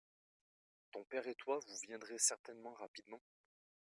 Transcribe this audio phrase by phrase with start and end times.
[0.89, 3.21] Ton père et toi, vous viendrez certainement rapidement.